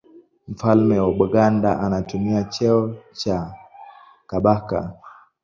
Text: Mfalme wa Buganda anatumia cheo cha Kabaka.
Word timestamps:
Mfalme 0.47 0.99
wa 0.99 1.13
Buganda 1.13 1.79
anatumia 1.79 2.43
cheo 2.43 2.95
cha 3.13 3.53
Kabaka. 4.27 4.93